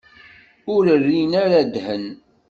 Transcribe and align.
Ur 0.73 0.83
rrin 0.97 1.31
ara 1.43 1.59
ddhen. 1.67 2.05